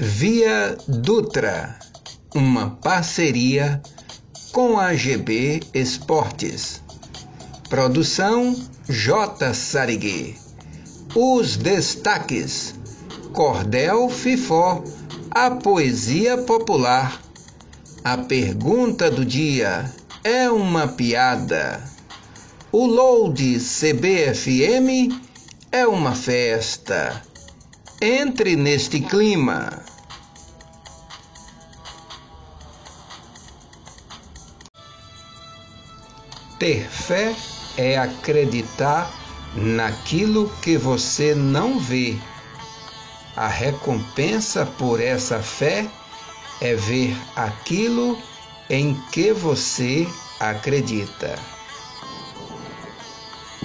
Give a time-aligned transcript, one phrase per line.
[0.00, 1.76] Via Dutra,
[2.32, 3.82] uma parceria
[4.52, 6.80] com a GB Esportes.
[7.68, 8.54] Produção
[8.88, 9.52] J.
[9.52, 10.36] Sarigui.
[11.16, 12.76] Os destaques:
[13.32, 14.84] Cordel Fifó,
[15.32, 17.20] a poesia popular.
[18.04, 19.92] A pergunta do dia
[20.22, 21.82] é uma piada.
[22.70, 25.20] O load CBFM
[25.72, 27.20] é uma festa.
[28.00, 29.84] Entre neste clima.
[36.60, 37.34] Ter fé
[37.76, 39.12] é acreditar
[39.52, 42.16] naquilo que você não vê.
[43.34, 45.90] A recompensa por essa fé
[46.60, 48.16] é ver aquilo
[48.70, 50.06] em que você
[50.38, 51.36] acredita.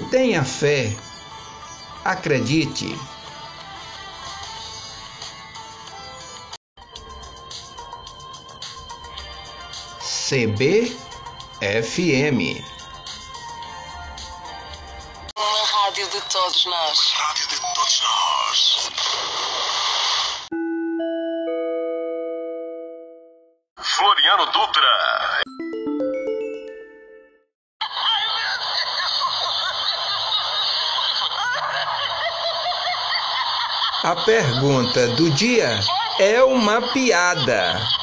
[0.10, 0.92] Tenha fé,
[2.04, 3.13] acredite.
[10.24, 11.04] CBFM
[15.94, 17.12] rádio de todos nós.
[17.12, 18.90] Rádio de todos nós.
[23.80, 25.42] Floriano Dutra.
[34.04, 35.80] A pergunta do dia
[36.20, 38.03] é uma piada.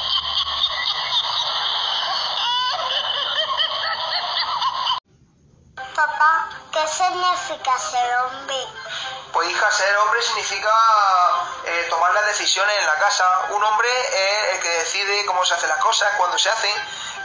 [6.71, 8.55] ¿Qué significa ser hombre?
[9.33, 10.71] Pues hija, ser hombre significa
[11.65, 13.25] eh, tomar las decisiones en la casa.
[13.49, 16.71] Un hombre es el que decide cómo se hacen las cosas, cuando se hacen.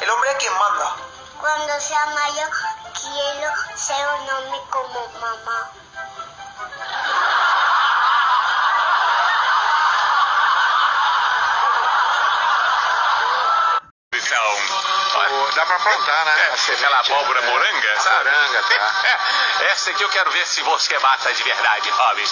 [0.00, 0.96] El hombre es quien manda.
[1.38, 2.50] Cuando sea mayor,
[3.00, 5.70] quiero ser un hombre como mamá.
[15.86, 16.52] Plantar, né?
[16.68, 18.30] É, aquela abóbora é, moranga, sabe?
[18.30, 19.18] Moranga, tá.
[19.60, 22.24] É, essa aqui eu quero ver se você mata de verdade, Robin.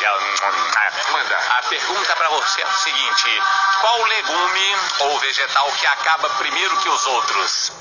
[1.12, 1.38] Manda.
[1.58, 3.42] A pergunta para você é o seguinte:
[3.80, 7.72] qual legume ou vegetal que acaba primeiro que os outros?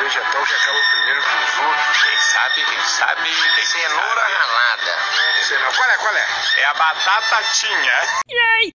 [0.00, 2.02] Vegetal que acaba primeiro que os outros.
[2.02, 3.42] Quem sabe, quem sabe.
[3.54, 4.34] Quem Cenoura sabe.
[4.34, 4.98] ralada.
[5.42, 5.76] Cenoura.
[5.76, 6.26] Qual é, qual é?
[6.56, 8.02] É a batatinha.
[8.28, 8.73] Yay!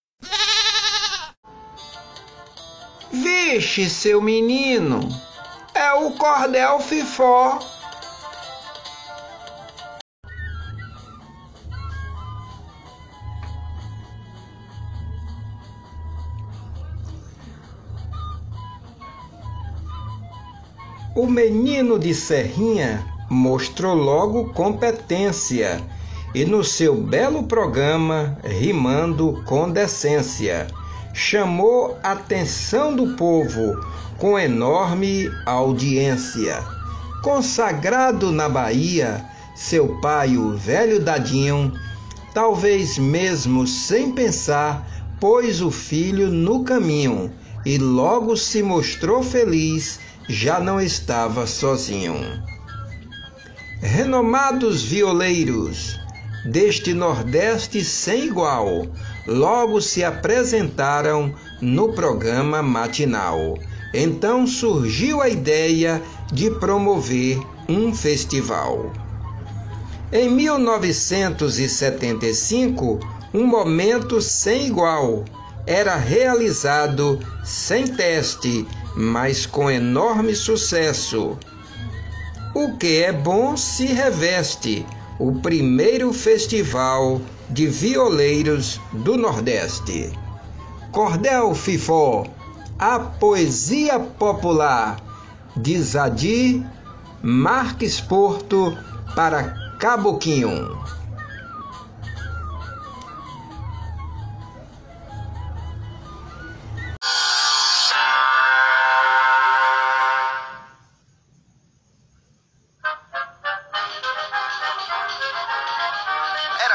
[3.12, 5.00] Vixe, seu menino,
[5.74, 7.60] é o cordel fifó.
[21.16, 25.82] O menino de Serrinha mostrou logo competência
[26.34, 30.68] e no seu belo programa, rimando com decência,
[31.14, 33.80] chamou a atenção do povo
[34.18, 36.64] com enorme audiência.
[37.24, 39.26] Consagrado na Bahia,
[39.56, 41.74] seu pai, o velho Dadinho,
[42.34, 44.88] talvez mesmo sem pensar,
[45.20, 47.32] pôs o filho no caminho
[47.66, 52.16] e logo se mostrou feliz, já não estava sozinho.
[53.82, 56.00] Renomados violeiros
[56.46, 58.88] deste Nordeste sem igual,
[59.28, 63.58] logo se apresentaram no programa matinal.
[63.94, 68.94] Então surgiu a ideia de promover um festival.
[70.12, 73.00] Em 1975,
[73.34, 75.26] um momento sem igual
[75.68, 78.66] era realizado sem teste,
[78.96, 81.38] mas com enorme sucesso.
[82.56, 84.84] O que é bom se reveste
[85.20, 90.12] o primeiro festival de violeiros do Nordeste.
[90.92, 92.28] Cordel Fifó,
[92.78, 94.98] a poesia popular
[95.56, 96.64] de Zadir
[97.22, 98.78] Marques Porto
[99.16, 100.80] para Caboquinho.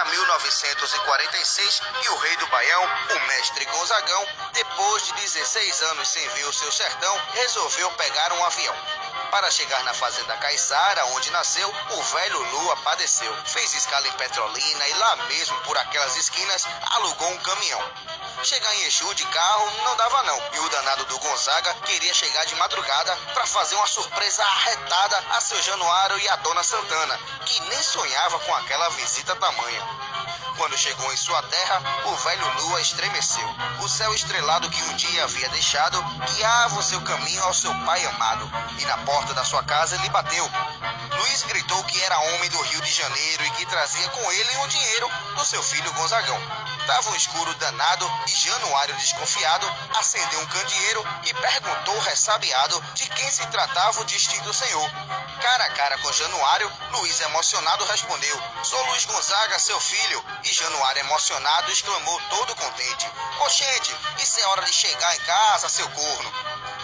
[0.04, 6.28] Era 1946 e o rei do Baião, o mestre Gonzagão, depois de 16 anos sem
[6.28, 8.76] ver o seu sertão, resolveu pegar um avião.
[9.34, 13.36] Para chegar na fazenda Caiçara, onde nasceu, o velho Lua padeceu.
[13.44, 17.82] Fez escala em Petrolina e lá mesmo, por aquelas esquinas, alugou um caminhão.
[18.44, 20.40] Chegar em Exu de carro não dava não.
[20.52, 25.40] E o danado do Gonzaga queria chegar de madrugada para fazer uma surpresa arretada a
[25.40, 30.13] seu Januário e a dona Santana, que nem sonhava com aquela visita tamanha.
[30.56, 33.46] Quando chegou em sua terra, o velho Lua estremeceu.
[33.80, 38.04] O céu estrelado que um dia havia deixado guiava o seu caminho ao seu pai
[38.06, 40.48] amado, e na porta da sua casa lhe bateu.
[41.18, 44.68] Luiz gritou que era homem do Rio de Janeiro e que trazia com ele o
[44.68, 46.40] dinheiro do seu filho Gonzagão.
[46.86, 53.30] Tava um escuro danado e Januário, desconfiado, acendeu um candeeiro e perguntou ressabiado de quem
[53.30, 54.90] se tratava o distinto senhor.
[55.40, 60.24] Cara a cara com Januário, Luiz emocionado respondeu: Sou Luiz Gonzaga, seu filho.
[60.44, 63.10] E Januário emocionado exclamou todo contente:
[63.40, 66.32] Oxente, isso é hora de chegar em casa, seu corno.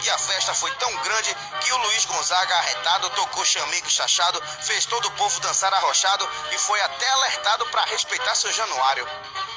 [0.03, 4.87] E a festa foi tão grande que o Luiz Gonzaga, arretado, tocou chamego chachado, fez
[4.87, 9.07] todo o povo dançar arrochado e foi até alertado para respeitar seu Januário.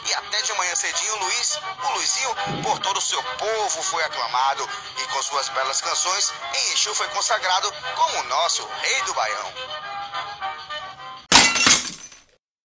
[0.05, 4.69] E até de manhã cedinho, Luiz, o Luizinho, por todo o seu povo foi aclamado.
[4.97, 9.92] E com suas belas canções, em Exu foi consagrado como o nosso rei do Baião.